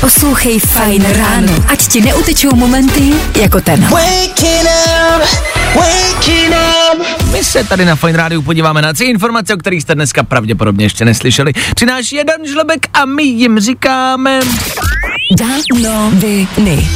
Poslouchej 0.00 0.58
Fajn 0.58 1.04
ráno, 1.04 1.52
ať 1.68 1.78
ti 1.88 2.00
neutečou 2.00 2.56
momenty 2.56 3.12
jako 3.40 3.60
ten. 3.60 3.88
My 7.32 7.44
se 7.44 7.64
tady 7.64 7.84
na 7.84 7.96
Fine 7.96 8.18
Rádiu 8.18 8.42
podíváme 8.42 8.82
na 8.82 8.92
tři 8.92 9.04
informace, 9.04 9.54
o 9.54 9.56
kterých 9.56 9.82
jste 9.82 9.94
dneska 9.94 10.22
pravděpodobně 10.22 10.84
ještě 10.84 11.04
neslyšeli. 11.04 11.52
Přináší 11.74 12.16
jeden 12.16 12.46
žlebek 12.46 12.86
a 12.94 13.04
my 13.04 13.22
jim 13.22 13.60
říkáme... 13.60 14.40
Danoviny. 15.38 16.88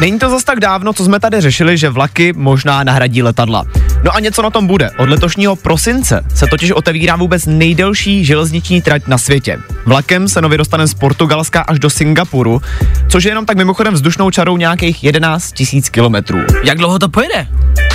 Není 0.00 0.18
to 0.18 0.30
zas 0.30 0.44
tak 0.44 0.60
dávno, 0.60 0.92
co 0.92 1.04
jsme 1.04 1.20
tady 1.20 1.40
řešili, 1.40 1.78
že 1.78 1.88
vlaky 1.88 2.32
možná 2.36 2.84
nahradí 2.84 3.22
letadla. 3.22 3.64
No 4.04 4.14
a 4.14 4.20
něco 4.20 4.42
na 4.42 4.50
tom 4.50 4.66
bude. 4.66 4.90
Od 4.98 5.08
letošního 5.08 5.56
prosince 5.56 6.24
se 6.34 6.46
totiž 6.46 6.70
otevírá 6.70 7.16
vůbec 7.16 7.46
nejdelší 7.46 8.24
železniční 8.24 8.82
trať 8.82 9.06
na 9.06 9.18
světě. 9.18 9.58
Vlakem 9.86 10.28
se 10.28 10.40
nově 10.40 10.58
dostane 10.58 10.86
z 10.86 10.94
Portugalska 10.94 11.60
až 11.60 11.78
do 11.78 11.90
Singapuru, 11.90 12.62
což 13.08 13.24
je 13.24 13.30
jenom 13.30 13.46
tak 13.46 13.56
mimochodem 13.56 13.94
vzdušnou 13.94 14.30
čarou 14.30 14.56
nějakých 14.56 15.04
11 15.04 15.52
tisíc 15.52 15.88
kilometrů. 15.88 16.38
Jak 16.64 16.78
dlouho 16.78 16.98
to 16.98 17.08
pojede? 17.08 17.48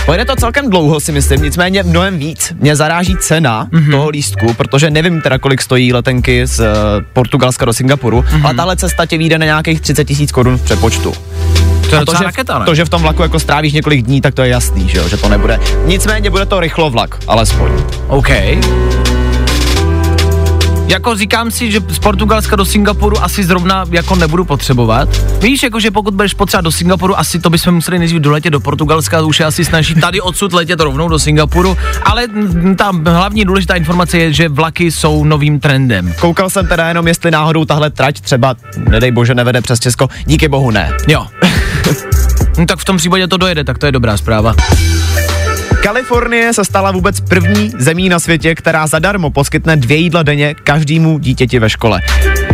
Pojede 0.06 0.26
to 0.26 0.36
celkem 0.36 0.70
dlouho, 0.70 1.00
si 1.00 1.12
myslím, 1.12 1.42
nicméně 1.44 1.84
mnohem 1.84 2.18
víc. 2.18 2.54
Mě 2.60 2.76
zaráží 2.76 3.16
cena 3.20 3.68
mm-hmm. 3.72 3.92
toho 3.92 4.10
lístku, 4.10 4.54
protože 4.54 4.90
nevím 4.90 5.22
teda, 5.22 5.38
kolik 5.38 5.62
stojí 5.62 5.94
letenky 5.94 6.48
z 6.48 6.60
uh, 6.60 6.66
Portugalska 7.14 7.66
do 7.66 7.74
Singapuru, 7.74 8.22
mm-hmm. 8.22 8.46
ale 8.46 8.54
tahle 8.54 8.76
cesta 8.76 9.06
tě 9.06 9.18
vyjde 9.18 9.38
na 9.38 9.46
nějakých 9.46 9.82
30 9.82 10.06
tisíc 10.06 10.32
korun 10.32 10.58
v 10.58 10.62
přepočtu. 10.62 11.14
To 11.90 11.96
je 11.96 12.06
to, 12.06 12.16
že, 12.18 12.24
raketa, 12.24 12.60
ne? 12.60 12.66
to, 12.66 12.76
že 12.76 12.86
v 12.86 12.90
tom 12.90 13.02
vlaku 13.02 13.22
jako 13.22 13.40
strávíš 13.40 13.74
několik 13.74 14.02
dní, 14.02 14.22
tak 14.22 14.34
to 14.34 14.44
je 14.44 14.50
jasný, 14.50 14.90
že, 14.90 14.98
jo, 14.98 15.08
že 15.08 15.18
to 15.18 15.30
nebude. 15.30 15.60
Nicméně 15.86 16.30
bude 16.30 16.46
to 16.46 16.60
rychlovlak, 16.60 17.18
alespoň. 17.28 17.72
OK. 18.08 18.30
Jako 20.92 21.16
říkám 21.16 21.52
si, 21.52 21.72
že 21.72 21.80
z 21.88 22.00
Portugalska 22.00 22.56
do 22.56 22.66
Singapuru 22.66 23.24
asi 23.24 23.44
zrovna 23.44 23.86
jako 23.92 24.16
nebudu 24.16 24.46
potřebovat. 24.46 25.10
Víš, 25.42 25.64
jako 25.64 25.80
že 25.80 25.92
pokud 25.92 26.14
budeš 26.14 26.34
potřebovat 26.34 26.62
do 26.62 26.72
Singapuru, 26.72 27.20
asi 27.20 27.40
to 27.40 27.50
bychom 27.50 27.74
museli 27.74 28.00
nejdřív 28.00 28.20
doletět 28.20 28.54
do 28.54 28.60
Portugalska, 28.60 29.20
to 29.20 29.28
už 29.28 29.40
je 29.40 29.46
asi 29.46 29.66
snaží 29.66 29.96
tady 29.96 30.22
odsud 30.22 30.54
letět 30.54 30.80
rovnou 30.80 31.10
do 31.10 31.20
Singapuru, 31.20 31.78
ale 32.06 32.28
mm, 32.28 32.76
ta 32.76 32.92
hlavní 33.06 33.46
důležitá 33.46 33.76
informace 33.76 34.18
je, 34.18 34.34
že 34.34 34.50
vlaky 34.50 34.92
jsou 34.92 35.24
novým 35.24 35.60
trendem. 35.60 36.14
Koukal 36.20 36.50
jsem 36.50 36.68
teda 36.68 36.88
jenom, 36.88 37.08
jestli 37.08 37.32
náhodou 37.32 37.66
tahle 37.66 37.90
trať 37.90 38.22
třeba, 38.22 38.56
nedej 38.78 39.12
bože, 39.12 39.36
nevede 39.36 39.62
přes 39.62 39.80
Česko. 39.80 40.08
Díky 40.26 40.48
bohu 40.48 40.72
ne. 40.72 40.92
Jo. 41.08 41.28
no, 42.58 42.66
tak 42.66 42.80
v 42.80 42.86
tom 42.86 42.98
případě 42.98 43.28
to 43.28 43.38
dojede, 43.38 43.64
tak 43.64 43.78
to 43.78 43.86
je 43.86 43.92
dobrá 43.92 44.18
zpráva. 44.18 44.56
Kalifornie 45.92 46.54
se 46.54 46.66
stala 46.66 46.92
vůbec 46.92 47.20
první 47.20 47.72
zemí 47.78 48.10
na 48.10 48.20
světě, 48.20 48.56
která 48.56 48.88
zadarmo 48.88 49.30
poskytne 49.30 49.78
dvě 49.78 49.98
jídla 49.98 50.24
denně 50.24 50.56
každému 50.64 51.20
dítěti 51.20 51.60
ve 51.60 51.70
škole. 51.70 52.02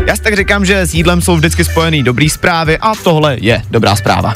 Já 0.07 0.15
si 0.15 0.21
tak 0.21 0.35
říkám, 0.35 0.65
že 0.65 0.81
s 0.81 0.93
jídlem 0.93 1.21
jsou 1.21 1.35
vždycky 1.35 1.63
spojený 1.63 2.03
dobrý 2.03 2.29
zprávy 2.29 2.77
a 2.77 2.95
tohle 3.03 3.37
je 3.39 3.61
dobrá 3.71 3.95
zpráva. 3.95 4.33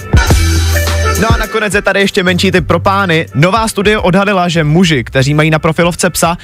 No 1.22 1.34
a 1.34 1.38
nakonec 1.38 1.74
je 1.74 1.82
tady 1.82 2.00
ještě 2.00 2.24
menší 2.24 2.52
typ 2.52 2.68
pro 2.68 2.80
pány. 2.80 3.26
Nová 3.36 3.68
studie 3.68 3.98
odhalila, 3.98 4.50
že 4.50 4.64
muži, 4.64 5.04
kteří 5.04 5.34
mají 5.34 5.50
na 5.50 5.60
profilovce 5.60 6.10
psa, 6.10 6.38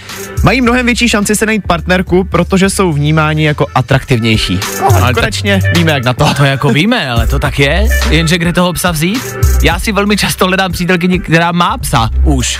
mají 0.43 0.61
mnohem 0.61 0.85
větší 0.85 1.09
šanci 1.09 1.35
se 1.35 1.45
najít 1.45 1.63
partnerku, 1.67 2.23
protože 2.23 2.69
jsou 2.69 2.93
vnímáni 2.93 3.45
jako 3.45 3.65
atraktivnější. 3.75 4.59
No, 4.81 4.95
Ale 4.95 5.13
konečně 5.13 5.61
víme, 5.75 5.91
jak 5.91 6.03
na 6.03 6.13
to. 6.13 6.33
To 6.33 6.43
jako 6.43 6.69
víme, 6.69 7.09
ale 7.09 7.27
to 7.27 7.39
tak 7.39 7.59
je. 7.59 7.87
Jenže 8.09 8.37
kde 8.37 8.53
toho 8.53 8.73
psa 8.73 8.91
vzít? 8.91 9.35
Já 9.63 9.79
si 9.79 9.91
velmi 9.91 10.17
často 10.17 10.47
hledám 10.47 10.71
přítelkyni, 10.71 11.19
která 11.19 11.51
má 11.51 11.77
psa 11.77 12.09
už. 12.23 12.59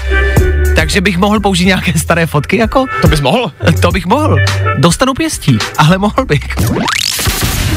Takže 0.75 1.01
bych 1.01 1.17
mohl 1.17 1.39
použít 1.39 1.65
nějaké 1.65 1.93
staré 1.99 2.25
fotky, 2.25 2.57
jako? 2.57 2.85
To 3.01 3.07
bys 3.07 3.21
mohl? 3.21 3.51
To 3.81 3.91
bych 3.91 4.05
mohl. 4.05 4.37
Dostanu 4.77 5.13
pěstí, 5.13 5.57
ale 5.77 5.97
mohl 5.97 6.25
bych. 6.25 6.47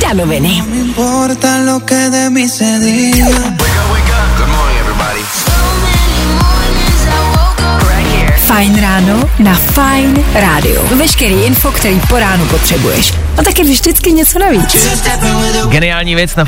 Danoviny. 0.01 0.63
importa 1.01 1.59
lo 1.59 1.81
que 1.81 2.11
de 2.11 2.31
mí 2.31 2.49
se 2.49 2.79
diga. 2.79 3.27
Fajn 8.47 8.81
ráno 8.81 9.31
na 9.39 9.55
Fajn 9.55 10.25
rádiu. 10.35 10.83
Veškerý 10.97 11.35
info, 11.35 11.73
který 11.73 12.01
po 12.09 12.19
ránu 12.19 12.47
potřebuješ. 12.47 13.15
A 13.39 13.43
taky 13.43 13.63
vždycky 13.63 14.13
něco 14.13 14.39
navíc. 14.39 14.77
Geniální 15.69 16.15
věc 16.15 16.37
na 16.37 16.45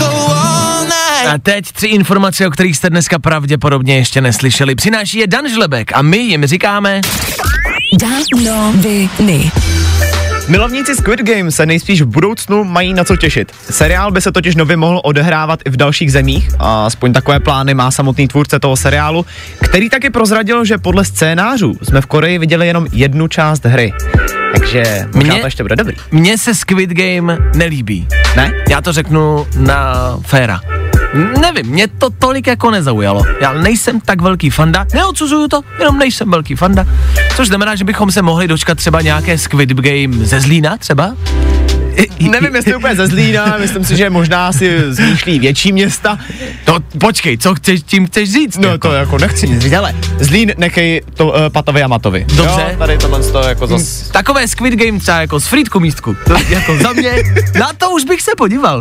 all 0.00 0.84
night. 0.84 1.34
A 1.34 1.38
teď 1.42 1.72
tři 1.72 1.86
informace, 1.86 2.46
o 2.46 2.50
kterých 2.50 2.76
jste 2.76 2.90
dneska 2.90 3.18
pravděpodobně 3.18 3.96
ještě 3.96 4.20
neslyšeli. 4.20 4.74
Přináší 4.74 5.18
je 5.18 5.26
Dan 5.26 5.48
Žlebek 5.48 5.92
a 5.94 6.02
my 6.02 6.16
jim 6.16 6.46
říkáme... 6.46 7.00
Danoviny. 8.00 9.50
Milovníci 10.48 10.94
Squid 10.96 11.20
Game 11.20 11.50
se 11.50 11.66
nejspíš 11.66 12.02
v 12.02 12.06
budoucnu 12.06 12.64
mají 12.64 12.94
na 12.94 13.04
co 13.04 13.16
těšit. 13.16 13.52
Seriál 13.70 14.10
by 14.10 14.20
se 14.20 14.32
totiž 14.32 14.56
nově 14.56 14.76
mohl 14.76 15.00
odehrávat 15.04 15.60
i 15.64 15.70
v 15.70 15.76
dalších 15.76 16.12
zemích, 16.12 16.48
a 16.58 16.86
aspoň 16.86 17.12
takové 17.12 17.40
plány 17.40 17.74
má 17.74 17.90
samotný 17.90 18.28
tvůrce 18.28 18.58
toho 18.60 18.76
seriálu, 18.76 19.26
který 19.64 19.90
taky 19.90 20.10
prozradil, 20.10 20.64
že 20.64 20.78
podle 20.78 21.04
scénářů 21.04 21.74
jsme 21.82 22.00
v 22.00 22.06
Koreji 22.06 22.38
viděli 22.38 22.66
jenom 22.66 22.86
jednu 22.92 23.28
část 23.28 23.64
hry. 23.64 23.92
Takže 24.52 25.06
možná 25.14 25.32
Mně- 25.34 25.40
to 25.40 25.46
ještě 25.46 25.62
bude 25.64 25.76
dobrý. 25.76 25.96
Mně 26.10 26.38
se 26.38 26.54
Squid 26.54 26.90
Game 26.90 27.38
nelíbí. 27.54 28.08
Ne? 28.36 28.52
Já 28.68 28.80
to 28.80 28.92
řeknu 28.92 29.46
na 29.56 29.94
féra. 30.26 30.60
Nevím, 31.14 31.66
mě 31.72 31.88
to 31.88 32.10
tolik 32.10 32.46
jako 32.46 32.70
nezaujalo. 32.70 33.22
Já 33.40 33.52
nejsem 33.52 34.00
tak 34.00 34.20
velký 34.20 34.50
fanda, 34.50 34.86
neodsuzuju 34.94 35.48
to, 35.48 35.60
jenom 35.78 35.98
nejsem 35.98 36.30
velký 36.30 36.56
fanda. 36.56 36.86
Což 37.36 37.48
znamená, 37.48 37.74
že 37.74 37.84
bychom 37.84 38.12
se 38.12 38.22
mohli 38.22 38.48
dočkat 38.48 38.78
třeba 38.78 39.00
nějaké 39.00 39.38
Squid 39.38 39.72
Game 39.72 40.26
ze 40.26 40.40
Zlína 40.40 40.76
třeba? 40.76 41.14
Nevím, 42.20 42.54
jestli 42.54 42.74
úplně 42.74 42.96
ze 42.96 43.06
Zlína, 43.06 43.56
myslím 43.60 43.84
si, 43.84 43.96
že 43.96 44.10
možná 44.10 44.52
si 44.52 44.92
zmýšlí 44.92 45.38
větší 45.38 45.72
města. 45.72 46.18
To 46.64 46.78
počkej, 47.00 47.38
co 47.38 47.54
chceš, 47.54 47.80
tím 47.82 48.06
chceš 48.06 48.32
říct? 48.32 48.58
No 48.58 48.78
to 48.78 48.92
jako 48.92 49.18
nechci 49.18 49.48
nic 49.48 49.62
říct, 49.62 49.72
ale 49.72 49.94
Zlín 50.18 50.52
nechej 50.56 51.02
to 51.14 51.26
uh, 51.26 51.34
Patovi 51.48 51.82
a 51.82 51.88
Matovi. 51.88 52.26
Dobře. 52.28 52.66
Jo, 52.70 52.76
tady 52.78 52.98
tohle 52.98 53.22
to 53.22 53.38
jako 53.38 53.66
zas... 53.66 54.08
Takové 54.08 54.48
Squid 54.48 54.74
Game 54.74 54.98
třeba 54.98 55.20
jako 55.20 55.40
s 55.40 55.46
Frýdku 55.46 55.80
místku. 55.80 56.16
To 56.26 56.34
jako 56.48 56.78
za 56.78 56.92
mě, 56.92 57.12
na 57.58 57.72
to 57.78 57.90
už 57.90 58.04
bych 58.04 58.22
se 58.22 58.30
podíval. 58.36 58.80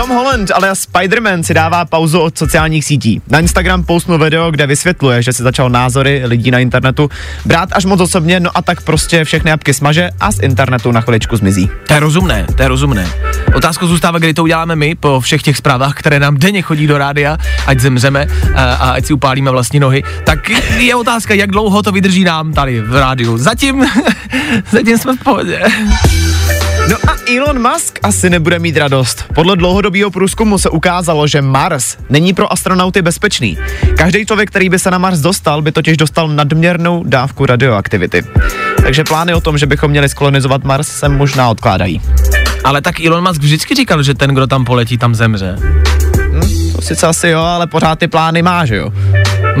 Tom 0.00 0.10
Holland 0.10 0.50
alias 0.50 0.86
Spider-Man 0.88 1.42
si 1.42 1.54
dává 1.54 1.84
pauzu 1.84 2.20
od 2.20 2.38
sociálních 2.38 2.84
sítí. 2.84 3.22
Na 3.28 3.38
Instagram 3.38 3.84
postnul 3.84 4.18
video, 4.18 4.50
kde 4.50 4.66
vysvětluje, 4.66 5.22
že 5.22 5.32
si 5.32 5.42
začal 5.42 5.70
názory 5.70 6.22
lidí 6.24 6.50
na 6.50 6.58
internetu 6.58 7.10
brát 7.44 7.68
až 7.72 7.84
moc 7.84 8.00
osobně, 8.00 8.40
no 8.40 8.50
a 8.54 8.62
tak 8.62 8.80
prostě 8.80 9.24
všechny 9.24 9.52
apky 9.52 9.74
smaže 9.74 10.10
a 10.20 10.32
z 10.32 10.38
internetu 10.38 10.92
na 10.92 11.00
chviličku 11.00 11.36
zmizí. 11.36 11.70
To 11.86 11.94
je 11.94 12.00
rozumné, 12.00 12.46
to 12.56 12.62
je 12.62 12.68
rozumné. 12.68 13.08
Otázka 13.54 13.86
zůstává, 13.86 14.18
kdy 14.18 14.34
to 14.34 14.42
uděláme 14.42 14.76
my 14.76 14.94
po 14.94 15.20
všech 15.20 15.42
těch 15.42 15.56
zprávách, 15.56 15.94
které 15.94 16.20
nám 16.20 16.36
denně 16.36 16.62
chodí 16.62 16.86
do 16.86 16.98
rádia, 16.98 17.36
ať 17.66 17.80
zemřeme 17.80 18.26
a, 18.54 18.74
a 18.74 18.90
ať 18.90 19.06
si 19.06 19.12
upálíme 19.12 19.50
vlastní 19.50 19.80
nohy. 19.80 20.02
Tak 20.24 20.50
je 20.78 20.94
otázka, 20.94 21.34
jak 21.34 21.50
dlouho 21.50 21.82
to 21.82 21.92
vydrží 21.92 22.24
nám 22.24 22.52
tady 22.52 22.80
v 22.80 23.00
rádiu. 23.00 23.38
Zatím, 23.38 23.84
zatím 24.70 24.98
jsme 24.98 25.16
v 25.16 25.24
pohodě. 25.24 25.62
No 26.90 26.96
a 27.08 27.16
Elon 27.36 27.70
Musk 27.70 27.98
asi 28.02 28.30
nebude 28.30 28.58
mít 28.58 28.76
radost. 28.76 29.24
Podle 29.34 29.56
dlouhodobého 29.56 30.10
průzkumu 30.10 30.58
se 30.58 30.70
ukázalo, 30.70 31.26
že 31.26 31.42
Mars 31.42 31.96
není 32.08 32.32
pro 32.32 32.52
astronauty 32.52 33.02
bezpečný. 33.02 33.58
Každý 33.96 34.26
člověk, 34.26 34.50
který 34.50 34.68
by 34.68 34.78
se 34.78 34.90
na 34.90 34.98
Mars 34.98 35.18
dostal, 35.18 35.62
by 35.62 35.72
totiž 35.72 35.96
dostal 35.96 36.28
nadměrnou 36.28 37.04
dávku 37.06 37.46
radioaktivity. 37.46 38.22
Takže 38.82 39.04
plány 39.04 39.34
o 39.34 39.40
tom, 39.40 39.58
že 39.58 39.66
bychom 39.66 39.90
měli 39.90 40.08
skolonizovat 40.08 40.64
Mars, 40.64 40.88
se 40.88 41.08
možná 41.08 41.50
odkládají. 41.50 42.00
Ale 42.64 42.82
tak 42.82 43.00
Elon 43.00 43.28
Musk 43.28 43.42
vždycky 43.42 43.74
říkal, 43.74 44.02
že 44.02 44.14
ten, 44.14 44.34
kdo 44.34 44.46
tam 44.46 44.64
poletí, 44.64 44.98
tam 44.98 45.14
zemře. 45.14 45.56
To 46.76 46.82
sice 46.82 47.06
asi 47.06 47.28
jo, 47.28 47.40
ale 47.40 47.66
pořád 47.66 47.98
ty 47.98 48.08
plány 48.08 48.42
má, 48.42 48.64
že 48.64 48.76
jo? 48.76 48.92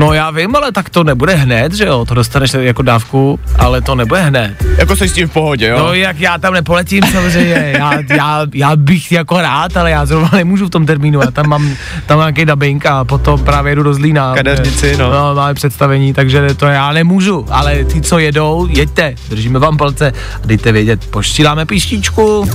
No 0.00 0.12
já 0.12 0.30
vím, 0.30 0.56
ale 0.56 0.72
tak 0.72 0.90
to 0.90 1.04
nebude 1.04 1.34
hned, 1.34 1.74
že 1.74 1.84
jo? 1.84 2.04
To 2.04 2.14
dostaneš 2.14 2.54
jako 2.54 2.82
dávku, 2.82 3.40
ale 3.58 3.80
to 3.80 3.94
nebude 3.94 4.22
hned. 4.22 4.54
Jako 4.78 4.96
jsi 4.96 5.08
s 5.08 5.12
tím 5.12 5.28
v 5.28 5.32
pohodě, 5.32 5.66
jo? 5.68 5.78
No 5.78 5.94
jak 5.94 6.20
já 6.20 6.38
tam 6.38 6.54
nepoletím 6.54 7.02
samozřejmě, 7.12 7.74
já, 7.78 7.92
já, 8.16 8.46
já 8.54 8.76
bych 8.76 9.12
jako 9.12 9.40
rád, 9.40 9.76
ale 9.76 9.90
já 9.90 10.06
zrovna 10.06 10.30
nemůžu 10.34 10.66
v 10.66 10.70
tom 10.70 10.86
termínu, 10.86 11.20
já 11.20 11.30
tam 11.30 11.48
mám 11.48 11.76
tam 12.06 12.18
nějaký 12.18 12.44
dubbing 12.44 12.86
a 12.86 13.04
potom 13.04 13.44
právě 13.44 13.70
jedu 13.70 13.82
do 13.82 13.94
Zlína. 13.94 14.34
Kadeřnici, 14.34 14.96
no. 14.96 15.10
no. 15.10 15.34
máme 15.34 15.54
představení, 15.54 16.14
takže 16.14 16.54
to 16.54 16.66
já 16.66 16.92
nemůžu, 16.92 17.46
ale 17.50 17.84
ty, 17.84 18.00
co 18.00 18.18
jedou, 18.18 18.68
jeďte, 18.70 19.14
držíme 19.28 19.58
vám 19.58 19.76
palce 19.76 20.12
a 20.42 20.46
dejte 20.46 20.72
vědět, 20.72 21.06
poštíláme 21.10 21.66
píštičku. 21.66 22.50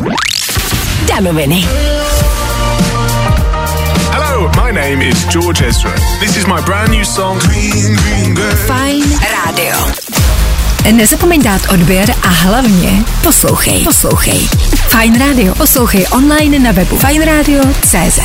Danoviny. 1.08 1.66
My 4.54 4.72
name 4.72 5.02
is 5.02 5.26
George 5.26 5.62
Ezra. 5.64 5.92
This 6.20 6.38
is 6.38 6.46
my 6.46 6.62
brand 6.62 6.92
new 6.92 7.04
song, 7.04 7.40
Green, 7.40 7.96
Green 7.96 8.36
Girl. 8.36 8.56
Fajn 8.68 9.04
rádio. 9.32 9.76
Nezapomeň 10.92 11.42
dát 11.42 11.62
odběr 11.70 12.14
a 12.24 12.28
hlavně 12.28 13.04
poslouchej. 13.24 13.84
Poslouchej. 13.84 14.48
Fajn 14.90 15.20
rádio. 15.20 15.56
Poslouchej 15.56 16.06
online 16.12 16.60
na 16.60 16.72
webu 16.72 16.98
fajnradio.cz 16.98 18.20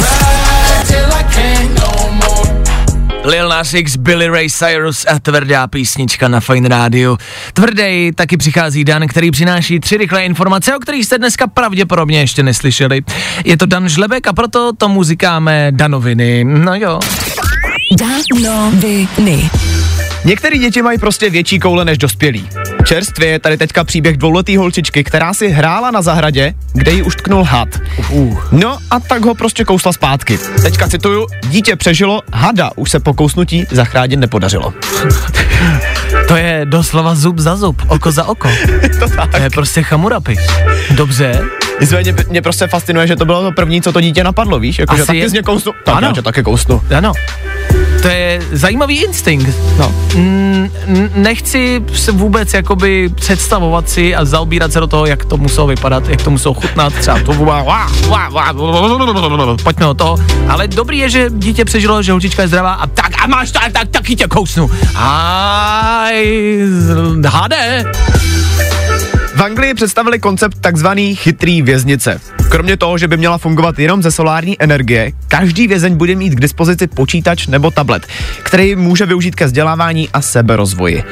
Lil 3.24 3.48
Nas 3.48 3.74
X, 3.74 3.96
Billy 3.96 4.28
Ray 4.28 4.50
Cyrus 4.50 5.06
a 5.08 5.18
tvrdá 5.18 5.66
písnička 5.66 6.28
na 6.28 6.40
Fine 6.40 6.68
Radio. 6.68 7.16
Tvrdej 7.52 8.12
taky 8.12 8.36
přichází 8.36 8.84
Dan, 8.84 9.06
který 9.06 9.30
přináší 9.30 9.80
tři 9.80 9.96
rychlé 9.96 10.24
informace, 10.24 10.76
o 10.76 10.78
kterých 10.78 11.06
jste 11.06 11.18
dneska 11.18 11.46
pravděpodobně 11.46 12.20
ještě 12.20 12.42
neslyšeli. 12.42 13.02
Je 13.44 13.56
to 13.56 13.66
Dan 13.66 13.88
Žlebek 13.88 14.26
a 14.26 14.32
proto 14.32 14.72
tomu 14.72 15.04
říkáme 15.04 15.68
Danoviny. 15.70 16.44
No 16.44 16.74
jo. 16.74 17.00
Danoviny. 17.98 19.50
Některé 20.24 20.58
děti 20.58 20.82
mají 20.82 20.98
prostě 20.98 21.30
větší 21.30 21.58
koule 21.58 21.84
než 21.84 21.98
dospělí. 21.98 22.48
Čerstvě 22.84 23.28
je 23.28 23.38
tady 23.38 23.56
teďka 23.56 23.84
příběh 23.84 24.16
dvouletý 24.16 24.56
holčičky, 24.56 25.04
která 25.04 25.34
si 25.34 25.48
hrála 25.48 25.90
na 25.90 26.02
zahradě, 26.02 26.54
kde 26.72 26.92
ji 26.92 27.02
už 27.02 27.16
tknul 27.16 27.44
had. 27.44 27.68
No 28.52 28.78
a 28.90 29.00
tak 29.00 29.24
ho 29.24 29.34
prostě 29.34 29.64
kousla 29.64 29.92
zpátky. 29.92 30.38
Teďka 30.62 30.88
cituju, 30.88 31.26
dítě 31.48 31.76
přežilo, 31.76 32.20
hada 32.32 32.70
už 32.76 32.90
se 32.90 33.00
po 33.00 33.14
kousnutí 33.14 33.66
zachránit 33.70 34.16
nepodařilo. 34.16 34.74
To 36.28 36.36
je 36.36 36.60
doslova 36.64 37.14
zub 37.14 37.38
za 37.38 37.56
zub, 37.56 37.82
oko 37.88 38.12
za 38.12 38.24
oko. 38.24 38.48
to 39.00 39.08
tak. 39.16 39.30
To 39.30 39.36
je 39.42 39.50
prostě 39.50 39.82
chamurapi. 39.82 40.36
Dobře, 40.90 41.42
Nicméně 41.80 42.14
mě 42.28 42.42
prostě 42.42 42.66
fascinuje, 42.66 43.06
že 43.06 43.16
to 43.16 43.24
bylo 43.24 43.42
to 43.42 43.52
první, 43.52 43.82
co 43.82 43.92
to 43.92 44.00
dítě 44.00 44.24
napadlo, 44.24 44.58
víš? 44.60 44.78
Jako, 44.78 44.96
že 44.96 45.02
Asi 45.02 45.06
taky 45.06 45.18
je- 45.18 45.28
z 45.28 45.32
mě 45.32 45.42
kousnu. 45.42 45.72
Tak 45.84 45.94
Ano. 45.96 46.06
já 46.08 46.12
tě 46.14 46.22
taky 46.22 46.42
kousnu. 46.42 46.82
ano. 46.96 47.12
To 48.02 48.08
je 48.08 48.42
zajímavý 48.52 48.96
instinkt. 49.04 49.48
No. 49.78 49.94
Mm, 50.14 50.70
n- 50.86 51.10
nechci 51.14 51.82
se 51.94 52.12
vůbec 52.12 52.54
jakoby 52.54 53.10
představovat 53.14 53.88
si 53.90 54.14
a 54.14 54.24
zaobírat 54.24 54.72
se 54.72 54.80
do 54.80 54.86
toho, 54.86 55.06
jak 55.06 55.24
to 55.24 55.36
muselo 55.36 55.66
vypadat, 55.66 56.08
jak 56.08 56.22
to 56.22 56.30
muselo 56.30 56.54
chutnat, 56.54 56.94
třeba 56.94 57.18
to 57.18 57.32
pojďme 59.62 59.86
o 59.86 59.94
toho. 59.94 60.16
Ale 60.48 60.68
dobrý 60.68 60.98
je, 60.98 61.10
že 61.10 61.26
dítě 61.30 61.64
přežilo, 61.64 62.02
že 62.02 62.12
holčička 62.12 62.42
je 62.42 62.48
zdravá 62.48 62.72
a 62.72 62.86
tak 62.86 63.10
a 63.22 63.26
máš 63.26 63.50
tak, 63.50 63.72
tak 63.72 63.88
taky 63.88 64.16
tě 64.16 64.26
kousnu. 64.28 64.70
Aj, 64.94 66.26
hade. 67.26 67.84
V 69.40 69.42
Anglii 69.42 69.74
představili 69.74 70.18
koncept 70.18 70.60
takzvaný 70.60 71.14
chytrý 71.14 71.62
věznice. 71.62 72.20
Kromě 72.50 72.76
toho, 72.76 72.98
že 72.98 73.08
by 73.08 73.16
měla 73.16 73.38
fungovat 73.38 73.78
jenom 73.78 74.02
ze 74.02 74.10
solární 74.10 74.62
energie, 74.62 75.12
každý 75.28 75.68
vězeň 75.68 75.96
bude 75.96 76.14
mít 76.14 76.30
k 76.30 76.40
dispozici 76.40 76.86
počítač 76.86 77.46
nebo 77.46 77.70
tablet, 77.70 78.06
který 78.42 78.76
může 78.76 79.06
využít 79.06 79.34
ke 79.34 79.46
vzdělávání 79.46 80.08
a 80.12 80.22
seberozvoji. 80.22 81.04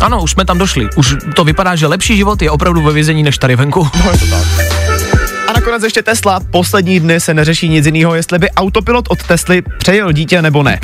Ano, 0.00 0.22
už 0.22 0.30
jsme 0.30 0.44
tam 0.44 0.58
došli. 0.58 0.88
Už 0.96 1.16
to 1.36 1.44
vypadá, 1.44 1.76
že 1.76 1.86
lepší 1.86 2.16
život 2.16 2.42
je 2.42 2.50
opravdu 2.50 2.82
ve 2.82 2.92
vězení 2.92 3.22
než 3.22 3.38
tady 3.38 3.56
venku. 3.56 3.88
No 4.04 4.10
je 4.12 4.18
to 4.18 4.26
tak. 4.26 5.13
Nakonec 5.54 5.82
ještě 5.82 6.02
Tesla. 6.02 6.40
Poslední 6.50 7.00
dny 7.00 7.20
se 7.20 7.34
neřeší 7.34 7.68
nic 7.68 7.86
jiného, 7.86 8.14
jestli 8.14 8.38
by 8.38 8.50
autopilot 8.50 9.04
od 9.08 9.22
Tesly 9.22 9.62
přejel 9.78 10.12
dítě 10.12 10.42
nebo 10.42 10.62
ne. 10.62 10.80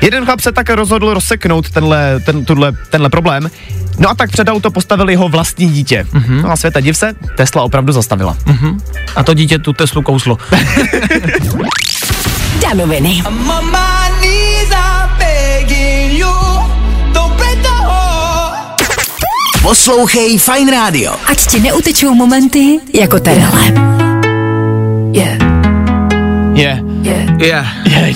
Jeden 0.00 0.24
chlap 0.24 0.40
se 0.40 0.52
tak 0.52 0.70
rozhodl 0.70 1.14
rozseknout 1.14 1.70
tenhle, 1.70 2.20
ten, 2.20 2.44
tuhle, 2.44 2.72
tenhle 2.90 3.10
problém, 3.10 3.50
no 3.98 4.10
a 4.10 4.14
tak 4.14 4.30
před 4.30 4.48
auto 4.48 4.70
postavili 4.70 5.12
jeho 5.12 5.28
vlastní 5.28 5.70
dítě. 5.70 6.06
Mm-hmm. 6.12 6.42
No 6.42 6.50
a 6.50 6.56
světa 6.56 6.80
div 6.80 6.96
se, 6.96 7.14
Tesla 7.36 7.62
opravdu 7.62 7.92
zastavila. 7.92 8.36
Mm. 8.46 8.80
A 9.16 9.22
to 9.22 9.34
dítě 9.34 9.58
tu 9.58 9.72
Teslu 9.72 10.02
kouslo. 10.02 10.38
Danoviny. 12.62 13.22
Poslouchej 19.62 20.38
Fine 20.38 20.70
Radio. 20.70 21.14
Ať 21.26 21.46
ti 21.46 21.60
neutečou 21.60 22.14
momenty 22.14 22.78
jako 22.94 23.20
tenhle. 23.20 23.95
Yeah, 26.56 26.78
Je. 27.02 27.26
yeah. 27.40 27.86
Je, 27.86 27.92
je, 27.92 28.14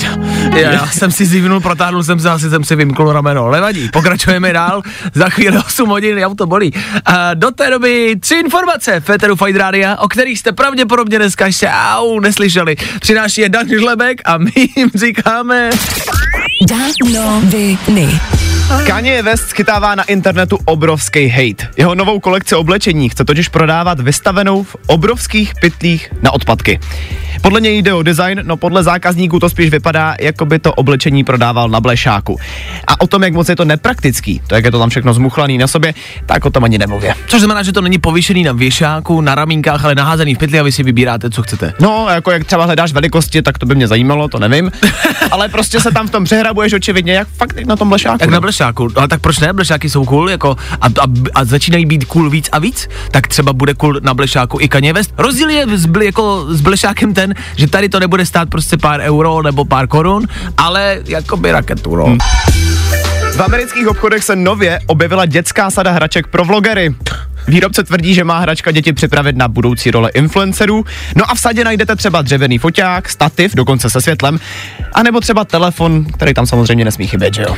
je, 0.57 0.63
já 0.63 0.87
jsem 0.87 1.11
si 1.11 1.27
zivnul, 1.27 1.61
protáhnul 1.61 2.03
jsem 2.05 2.21
se, 2.21 2.31
asi 2.31 2.51
jsem 2.51 2.65
si 2.65 2.77
vymknul 2.77 3.13
rameno. 3.13 3.51
Nevadí, 3.51 3.89
pokračujeme 3.89 4.53
dál, 4.53 4.83
za 5.15 5.29
chvíli 5.29 5.59
8 5.59 5.89
hodin, 5.89 6.19
já 6.19 6.35
to 6.35 6.47
bolí. 6.47 6.73
A 7.07 7.35
do 7.35 7.51
té 7.51 7.71
doby 7.71 8.17
tři 8.21 8.35
informace 8.35 9.01
Féteru 9.01 9.37
Fight 9.37 9.57
Rádia, 9.57 9.97
o 9.97 10.09
kterých 10.09 10.39
jste 10.39 10.53
pravděpodobně 10.53 11.19
dneska 11.19 11.47
ještě 11.47 11.69
au, 11.69 12.21
neslyšeli. 12.21 12.77
Přináší 13.01 13.41
je 13.41 13.49
Dan 13.49 13.69
Žlebek 13.69 14.21
a 14.25 14.39
my 14.39 14.53
jim 14.77 14.91
říkáme... 14.95 15.71
Danoviny. 16.69 18.21
Kanye 18.87 19.23
West 19.23 19.49
schytává 19.49 19.95
na 19.95 20.03
internetu 20.03 20.59
obrovský 20.65 21.29
hate. 21.29 21.69
Jeho 21.77 21.95
novou 21.95 22.21
kolekci 22.21 22.55
oblečení 22.55 23.09
chce 23.09 23.25
totiž 23.25 23.49
prodávat 23.49 24.01
vystavenou 24.01 24.63
v 24.63 24.77
obrovských 24.87 25.53
pytlích 25.61 26.11
na 26.23 26.31
odpadky. 26.31 26.81
Podle 27.41 27.61
něj 27.61 27.83
jde 27.83 27.95
o 27.95 28.03
design, 28.03 28.41
no 28.43 28.57
podle 28.57 28.83
zákazníků 28.83 29.41
to 29.41 29.51
spíš 29.51 29.71
vypadá, 29.71 30.15
jako 30.21 30.47
by 30.47 30.59
to 30.59 30.73
oblečení 30.73 31.25
prodával 31.25 31.69
na 31.69 31.81
blešáku. 31.81 32.39
A 32.87 33.01
o 33.01 33.07
tom, 33.07 33.23
jak 33.23 33.33
moc 33.33 33.49
je 33.49 33.57
to 33.57 33.65
nepraktický, 33.65 34.41
to 34.47 34.55
jak 34.55 34.65
je 34.65 34.71
to 34.71 34.79
tam 34.79 34.91
všechno 34.91 35.15
zmuchlaný 35.15 35.59
na 35.59 35.67
sobě, 35.67 35.95
tak 36.27 36.45
o 36.45 36.51
tom 36.51 36.65
ani 36.65 36.79
nemluvě. 36.79 37.15
Což 37.27 37.41
znamená, 37.41 37.63
že 37.63 37.73
to 37.73 37.81
není 37.81 37.99
povyšený 37.99 38.43
na 38.43 38.53
věšáku, 38.53 39.21
na 39.21 39.35
ramínkách, 39.35 39.85
ale 39.85 39.95
naházený 39.95 40.35
v 40.35 40.39
pytli 40.39 40.61
a 40.61 40.63
vy 40.63 40.73
si 40.73 40.83
vybíráte, 40.83 41.31
co 41.31 41.43
chcete. 41.43 41.73
No, 41.81 42.07
jako 42.11 42.31
jak 42.31 42.45
třeba 42.45 42.65
hledáš 42.65 42.93
velikosti, 42.93 43.43
tak 43.43 43.59
to 43.59 43.67
by 43.67 43.75
mě 43.75 43.89
zajímalo, 43.89 44.29
to 44.29 44.39
nevím. 44.39 44.73
Ale 45.31 45.49
prostě 45.49 45.81
se 45.81 45.91
tam 45.91 46.09
v 46.09 46.11
tom 46.11 46.25
přehrabuješ 46.25 46.73
očividně, 46.73 47.13
jak 47.13 47.29
fakt 47.29 47.57
jak 47.57 47.67
na 47.67 47.77
tom 47.77 47.89
blešáku. 47.89 48.19
Tak 48.19 48.29
no. 48.29 48.33
na 48.33 48.41
blešáku, 48.41 48.89
ale 48.97 49.09
tak 49.09 49.21
proč 49.21 49.39
ne? 49.39 49.53
Blešáky 49.53 49.91
jsou 49.91 50.05
cool 50.05 50.31
jako 50.31 50.57
a, 50.81 50.87
a, 50.87 50.91
a 51.35 51.45
začínají 51.45 51.87
být 51.87 52.05
cool 52.05 52.31
víc 52.31 52.49
a 52.53 52.59
víc, 52.59 52.89
tak 53.11 53.27
třeba 53.27 53.53
bude 53.53 53.75
cool 53.75 54.01
na 54.03 54.15
blešáku 54.15 54.59
i 54.61 54.69
Kanye 54.69 54.93
West. 54.93 55.15
Rozdíl 55.19 55.51
je 55.51 55.67
s, 55.79 55.89
jako 56.03 56.47
s 56.49 56.61
blešákem 56.61 57.15
ten, 57.15 57.30
že 57.57 57.67
tady 57.67 57.89
to 57.89 58.01
nebude 58.01 58.27
stát 58.27 58.51
prostě 58.51 58.77
pár 58.77 59.01
euro 59.01 59.43
nebo 59.43 59.65
pár 59.65 59.87
korun, 59.87 60.27
ale 60.57 60.99
jakoby 61.07 61.53
raketu, 61.53 61.97
no. 61.97 62.19
V 63.33 63.41
amerických 63.41 63.89
obchodech 63.89 64.25
se 64.25 64.37
nově 64.37 64.81
objevila 64.87 65.27
dětská 65.27 65.71
sada 65.71 65.91
hraček 65.91 66.27
pro 66.27 66.45
vlogery. 66.45 66.95
Výrobce 67.47 67.85
tvrdí, 67.85 68.15
že 68.15 68.25
má 68.25 68.39
hračka 68.39 68.71
děti 68.71 68.93
připravit 68.93 69.37
na 69.37 69.49
budoucí 69.49 69.91
role 69.91 70.11
influencerů. 70.11 70.85
No 71.17 71.31
a 71.31 71.35
v 71.35 71.41
sadě 71.41 71.65
najdete 71.65 71.97
třeba 71.97 72.23
dřevěný 72.23 72.59
foťák, 72.59 73.09
stativ, 73.09 73.55
dokonce 73.55 73.91
se 73.91 74.01
světlem, 74.01 74.39
anebo 74.93 75.21
třeba 75.21 75.45
telefon, 75.45 76.05
který 76.05 76.35
tam 76.35 76.47
samozřejmě 76.47 76.85
nesmí 76.85 77.07
chybět, 77.07 77.35
že 77.35 77.43
jo? 77.43 77.57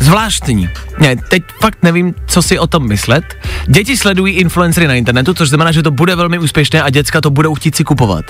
Zvláštní. 0.00 0.68
Ne, 0.98 1.16
teď 1.28 1.42
fakt 1.60 1.78
nevím, 1.82 2.14
co 2.26 2.42
si 2.42 2.58
o 2.58 2.66
tom 2.66 2.88
myslet. 2.88 3.24
Děti 3.66 3.96
sledují 3.96 4.34
influencery 4.34 4.86
na 4.88 4.94
internetu, 4.94 5.34
což 5.34 5.48
znamená, 5.48 5.72
že 5.72 5.82
to 5.82 5.90
bude 5.90 6.16
velmi 6.16 6.38
úspěšné 6.38 6.82
a 6.82 6.90
děcka 6.90 7.20
to 7.20 7.30
budou 7.30 7.54
chtít 7.54 7.76
si 7.76 7.84
kupovat. 7.84 8.24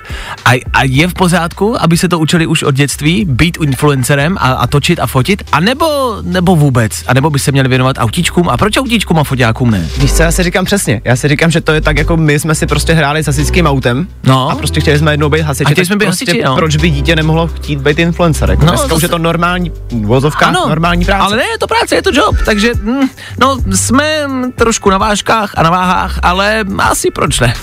A, 0.45 0.51
a 0.73 0.83
je 0.85 1.09
v 1.09 1.15
pořádku, 1.15 1.83
aby 1.83 1.97
se 1.97 2.09
to 2.09 2.19
učili 2.19 2.47
už 2.47 2.63
od 2.63 2.75
dětství, 2.75 3.25
být 3.25 3.59
influencerem 3.63 4.37
a, 4.41 4.53
a 4.53 4.67
točit 4.67 5.01
a 5.01 5.07
fotit, 5.07 5.43
a 5.53 5.61
nebo, 5.61 6.17
nebo 6.23 6.57
vůbec, 6.57 6.93
a 7.07 7.15
nebo 7.15 7.31
by 7.31 7.39
se 7.39 7.53
měli 7.53 7.69
věnovat 7.69 7.97
autíčkům. 7.99 8.49
A 8.49 8.57
proč 8.57 8.77
autíčkům 8.77 9.19
a 9.19 9.25
foťákům 9.25 9.71
ne? 9.71 9.89
Víš 9.99 10.13
co, 10.13 10.23
já 10.23 10.33
si 10.33 10.43
říkám 10.43 10.65
přesně. 10.65 11.01
Já 11.05 11.17
si 11.17 11.29
říkám, 11.29 11.51
že 11.51 11.61
to 11.61 11.73
je 11.73 11.81
tak, 11.81 11.99
jako 11.99 12.17
my 12.17 12.39
jsme 12.39 12.55
si 12.55 12.67
prostě 12.67 12.93
hráli 12.93 13.23
s 13.23 13.27
hasičským 13.27 13.67
autem 13.67 14.06
No. 14.25 14.51
a 14.51 14.55
prostě 14.55 14.81
chtěli 14.81 14.99
jsme 14.99 15.13
jednou 15.13 15.29
být 15.29 15.41
hasiči. 15.43 15.65
A 15.67 15.70
chtěli 15.70 15.87
jsme 15.87 15.96
být 15.96 16.06
prostě 16.06 16.25
hasiči, 16.31 16.44
no. 16.44 16.56
Proč 16.56 16.77
by 16.77 16.91
dítě 16.91 17.17
nemohlo 17.17 17.46
chtít 17.46 17.81
být 17.81 17.99
influencer? 17.99 18.51
Jako 18.51 18.65
No, 18.65 18.69
dneska 18.73 18.89
to 18.89 18.96
už 18.96 19.03
je 19.03 19.08
to 19.08 19.19
normální 19.19 19.73
vozovka, 20.05 20.51
normální 20.51 21.05
práce. 21.05 21.23
Ale 21.25 21.37
ne, 21.37 21.43
je 21.56 21.60
to 21.60 21.67
práce, 21.67 21.94
je 21.94 22.03
to 22.03 22.10
job, 22.13 22.36
takže 22.44 22.72
hm, 22.75 23.08
no, 23.41 23.56
jsme 23.75 24.27
trošku 24.55 24.91
na 24.91 24.98
vážkách 24.98 25.53
a 25.56 25.63
na 25.63 25.70
váhách, 25.70 26.19
ale 26.22 26.65
asi 26.79 27.10
proč 27.10 27.41
ne? 27.41 27.55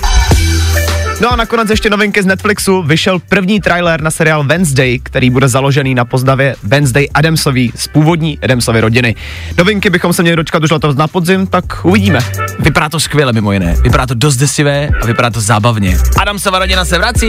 No 1.21 1.33
a 1.33 1.35
nakonec 1.35 1.69
ještě 1.69 1.89
novinky 1.89 2.23
z 2.23 2.25
Netflixu. 2.25 2.81
Vyšel 2.81 3.19
první 3.19 3.61
trailer 3.61 4.01
na 4.01 4.11
seriál 4.11 4.43
Wednesday, 4.43 4.99
který 5.03 5.29
bude 5.29 5.47
založený 5.47 5.95
na 5.95 6.05
pozdavě 6.05 6.55
Wednesday 6.63 7.07
Adamsový 7.13 7.71
z 7.75 7.87
původní 7.87 8.39
Adamsovy 8.43 8.81
rodiny. 8.81 9.15
Novinky 9.57 9.89
bychom 9.89 10.13
se 10.13 10.21
měli 10.21 10.35
dočkat 10.35 10.63
už 10.63 10.71
letos 10.71 10.95
na 10.95 11.07
podzim, 11.07 11.47
tak 11.47 11.85
uvidíme. 11.85 12.19
Vypadá 12.59 12.89
to 12.89 12.99
skvěle 12.99 13.33
mimo 13.33 13.51
jiné, 13.51 13.75
vypadá 13.83 14.05
to 14.05 14.13
dost 14.13 14.35
desivé 14.35 14.89
a 15.01 15.05
vypadá 15.05 15.29
to 15.29 15.41
zábavně. 15.41 15.97
Adamsova 16.21 16.59
rodina 16.59 16.85
se 16.85 16.97
vrací. 16.97 17.27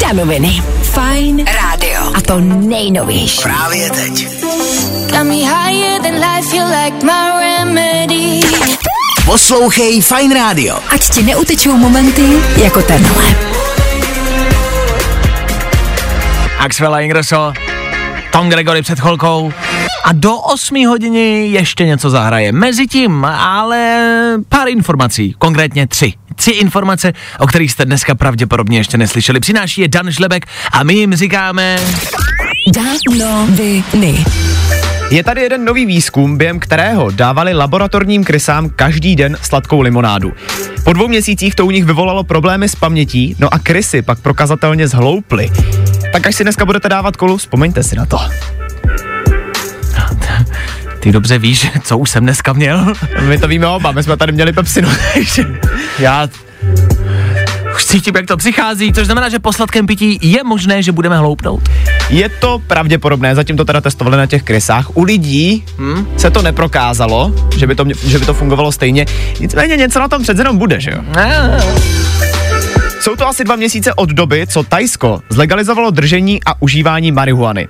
Danoviny. 0.00 0.62
Fajn 0.82 1.44
rádio. 1.44 2.00
A 2.14 2.20
to 2.20 2.40
nejnovější. 2.40 3.42
Právě 3.42 3.90
teď. 3.90 4.28
Got 5.10 5.26
me 5.26 5.42
higher 5.44 5.98
than 6.02 6.20
life, 6.20 6.56
you 6.56 6.62
like 6.64 7.02
my 7.02 7.30
remedy. 7.38 8.40
Poslouchej 9.24 10.00
Fine 10.02 10.34
Radio. 10.34 10.78
Ať 10.88 11.10
ti 11.10 11.22
neutečou 11.22 11.76
momenty 11.76 12.22
jako 12.62 12.82
tenhle. 12.82 13.24
Axwell 16.58 17.00
Ingrosso, 17.00 17.52
Tom 18.32 18.48
Gregory 18.48 18.82
před 18.82 19.00
chvilkou 19.00 19.52
a 20.04 20.12
do 20.12 20.36
8 20.36 20.86
hodiny 20.86 21.46
ještě 21.46 21.86
něco 21.86 22.10
zahraje. 22.10 22.52
Mezitím 22.52 23.24
ale 23.24 23.98
pár 24.48 24.68
informací, 24.68 25.34
konkrétně 25.38 25.86
tři. 25.86 26.12
Tři 26.34 26.50
informace, 26.50 27.12
o 27.38 27.46
kterých 27.46 27.72
jste 27.72 27.84
dneska 27.84 28.14
pravděpodobně 28.14 28.78
ještě 28.78 28.98
neslyšeli. 28.98 29.40
Přináší 29.40 29.80
je 29.80 29.88
Dan 29.88 30.10
Žlebek 30.10 30.46
a 30.72 30.82
my 30.82 30.94
jim 30.94 31.14
říkáme... 31.14 31.78
Danoviny. 32.74 34.24
Je 35.10 35.24
tady 35.24 35.42
jeden 35.42 35.64
nový 35.64 35.86
výzkum, 35.86 36.38
během 36.38 36.60
kterého 36.60 37.10
dávali 37.10 37.54
laboratorním 37.54 38.24
krysám 38.24 38.70
každý 38.70 39.16
den 39.16 39.36
sladkou 39.42 39.80
limonádu. 39.80 40.32
Po 40.84 40.92
dvou 40.92 41.08
měsících 41.08 41.54
to 41.54 41.66
u 41.66 41.70
nich 41.70 41.84
vyvolalo 41.84 42.24
problémy 42.24 42.68
s 42.68 42.74
pamětí, 42.74 43.36
no 43.38 43.54
a 43.54 43.58
krysy 43.58 44.02
pak 44.02 44.20
prokazatelně 44.20 44.88
zhlouply. 44.88 45.50
Tak 46.12 46.26
až 46.26 46.34
si 46.34 46.42
dneska 46.42 46.64
budete 46.64 46.88
dávat 46.88 47.16
kolu, 47.16 47.36
vzpomeňte 47.36 47.82
si 47.82 47.96
na 47.96 48.06
to. 48.06 48.18
Ty 51.00 51.12
dobře 51.12 51.38
víš, 51.38 51.70
co 51.82 51.98
už 51.98 52.10
jsem 52.10 52.22
dneska 52.22 52.52
měl. 52.52 52.94
My 53.28 53.38
to 53.38 53.48
víme 53.48 53.66
oba, 53.66 53.92
my 53.92 54.02
jsme 54.02 54.16
tady 54.16 54.32
měli 54.32 54.52
pepsinu, 54.52 54.88
takže 55.14 55.44
Já 55.98 56.28
cítím, 57.90 58.16
jak 58.16 58.26
to 58.26 58.36
přichází, 58.36 58.92
což 58.92 59.06
znamená, 59.06 59.28
že 59.28 59.38
po 59.38 59.52
sladkém 59.52 59.86
pití 59.86 60.18
je 60.22 60.44
možné, 60.44 60.82
že 60.82 60.92
budeme 60.92 61.18
hloupnout. 61.18 61.68
je 62.10 62.28
to 62.28 62.62
pravděpodobné, 62.66 63.34
zatím 63.34 63.56
to 63.56 63.64
teda 63.64 63.80
testovali 63.80 64.16
na 64.16 64.26
těch 64.26 64.42
krysách. 64.42 64.96
U 64.96 65.02
lidí 65.02 65.64
hmm? 65.78 66.08
se 66.16 66.30
to 66.30 66.42
neprokázalo, 66.42 67.34
že 67.56 67.66
by 67.66 67.74
to, 67.74 67.84
že 68.04 68.18
by 68.18 68.26
to 68.26 68.34
fungovalo 68.34 68.72
stejně, 68.72 69.06
nicméně 69.40 69.76
něco 69.76 70.00
na 70.00 70.08
tom 70.08 70.22
přece 70.22 70.40
jenom 70.40 70.58
bude, 70.58 70.80
že 70.80 70.90
jo? 70.90 71.02
Jsou 73.00 73.16
to 73.16 73.28
asi 73.28 73.44
dva 73.44 73.56
měsíce 73.56 73.94
od 73.94 74.10
doby, 74.10 74.46
co 74.46 74.62
Tajsko 74.62 75.20
zlegalizovalo 75.28 75.90
držení 75.90 76.40
a 76.46 76.62
užívání 76.62 77.12
marihuany. 77.12 77.68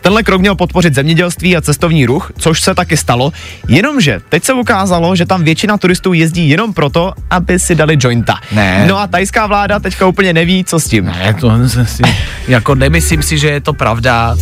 Tenhle 0.00 0.22
krok 0.22 0.40
měl 0.40 0.54
podpořit 0.54 0.94
zemědělství 0.94 1.56
a 1.56 1.60
cestovní 1.60 2.06
ruch, 2.06 2.32
což 2.38 2.60
se 2.60 2.74
taky 2.74 2.96
stalo, 2.96 3.32
jenomže 3.68 4.20
teď 4.28 4.44
se 4.44 4.52
ukázalo, 4.52 5.16
že 5.16 5.26
tam 5.26 5.44
většina 5.44 5.78
turistů 5.78 6.12
jezdí 6.12 6.48
jenom 6.48 6.74
proto, 6.74 7.12
aby 7.30 7.58
si 7.58 7.74
dali 7.74 7.96
jointa. 8.00 8.38
Ne. 8.52 8.84
No 8.88 8.98
a 8.98 9.06
tajská 9.06 9.46
vláda 9.46 9.78
teďka 9.78 10.06
úplně 10.06 10.32
neví, 10.32 10.64
co 10.64 10.80
s 10.80 10.84
tím. 10.84 11.04
Ne, 11.04 11.34
to 11.40 11.50
si, 11.84 12.02
jako 12.48 12.74
nemyslím 12.74 13.22
si, 13.22 13.38
že 13.38 13.48
je 13.48 13.60
to 13.60 13.72
pravda. 13.72 14.36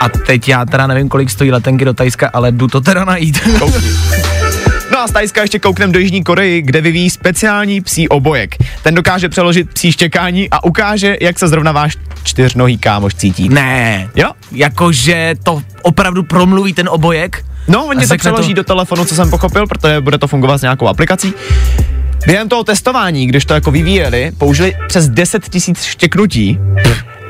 A 0.00 0.08
teď 0.08 0.48
já 0.48 0.64
teda 0.64 0.86
nevím, 0.86 1.08
kolik 1.08 1.30
stojí 1.30 1.52
letenky 1.52 1.84
do 1.84 1.94
Tajska, 1.94 2.30
ale 2.32 2.52
jdu 2.52 2.68
to 2.68 2.80
teda 2.80 3.04
najít. 3.04 3.40
No 3.60 3.66
a 4.98 5.08
z 5.08 5.12
Tajska 5.12 5.40
ještě 5.42 5.58
kouknem 5.58 5.92
do 5.92 5.98
Jižní 5.98 6.24
Koreji, 6.24 6.62
kde 6.62 6.80
vyvíjí 6.80 7.10
speciální 7.10 7.80
psí 7.80 8.08
obojek. 8.08 8.56
Ten 8.82 8.94
dokáže 8.94 9.28
přeložit 9.28 9.70
psí 9.74 9.92
štěkání 9.92 10.50
a 10.50 10.64
ukáže, 10.64 11.16
jak 11.20 11.38
se 11.38 11.48
zrovna 11.48 11.72
váš 11.72 11.96
čtyřnohý 12.24 12.78
kámoš 12.78 13.14
cítí. 13.14 13.48
ne, 13.48 14.08
Jo? 14.16 14.30
jakože 14.52 15.34
to 15.42 15.62
opravdu 15.82 16.22
promluví 16.22 16.72
ten 16.72 16.88
obojek. 16.88 17.44
No, 17.68 17.86
oni 17.86 18.06
to 18.06 18.16
přeloží 18.16 18.48
to- 18.48 18.54
do 18.54 18.64
telefonu, 18.64 19.04
co 19.04 19.14
jsem 19.14 19.30
pochopil, 19.30 19.66
protože 19.66 20.00
bude 20.00 20.18
to 20.18 20.26
fungovat 20.28 20.58
s 20.58 20.62
nějakou 20.62 20.88
aplikací. 20.88 21.32
Během 22.26 22.48
toho 22.48 22.64
testování, 22.64 23.26
když 23.26 23.44
to 23.44 23.54
jako 23.54 23.70
vyvíjeli, 23.70 24.32
použili 24.38 24.74
přes 24.88 25.08
10 25.08 25.48
tisíc 25.48 25.82
štěknutí 25.84 26.58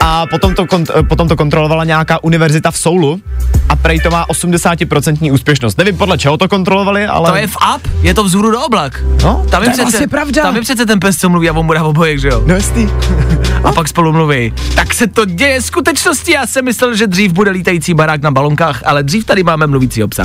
a 0.08 0.26
potom 0.26 0.54
to, 0.54 0.64
kont- 0.64 0.90
eh, 0.96 1.02
potom 1.02 1.28
to 1.28 1.36
kontrolovala 1.36 1.84
nějaká 1.84 2.24
univerzita 2.24 2.70
v 2.70 2.78
Soulu 2.78 3.20
a 3.68 3.76
prej 3.76 4.00
to 4.00 4.10
má 4.10 4.24
80% 4.28 5.32
úspěšnost. 5.32 5.78
Nevím 5.78 5.96
podle 5.96 6.18
čeho 6.18 6.36
to 6.36 6.48
kontrolovali, 6.48 7.06
ale... 7.06 7.30
To 7.30 7.36
je 7.36 7.46
v 7.46 7.56
app, 7.60 7.86
je 8.02 8.14
to 8.14 8.24
vzhůru 8.24 8.50
do 8.50 8.60
oblak. 8.60 9.04
No, 9.24 9.44
tam 9.50 9.64
to 9.64 9.70
je 9.70 9.76
vlastně 9.76 10.08
pravda. 10.08 10.42
Tam 10.42 10.56
je 10.56 10.62
přece 10.62 10.86
ten 10.86 11.00
pes, 11.00 11.16
co 11.16 11.28
mluví 11.28 11.50
a 11.50 11.52
on 11.52 11.66
bude 11.66 11.80
obojek, 11.80 12.20
že 12.20 12.28
jo? 12.28 12.42
No 12.46 12.54
jestli. 12.54 12.90
A 13.64 13.72
pak 13.72 13.88
spolu 13.88 14.12
mluví. 14.12 14.52
Tak 14.74 14.94
se 14.94 15.06
to 15.06 15.24
děje 15.24 15.60
v 15.60 15.64
skutečnosti. 15.64 16.32
Já 16.32 16.46
jsem 16.46 16.64
myslel, 16.64 16.96
že 16.96 17.06
dřív 17.06 17.32
bude 17.32 17.50
lítající 17.50 17.94
barák 17.94 18.22
na 18.22 18.30
balonkách, 18.30 18.82
ale 18.84 19.02
dřív 19.02 19.24
tady 19.24 19.42
máme 19.42 19.66
mluvícího 19.66 20.08
psa. 20.08 20.24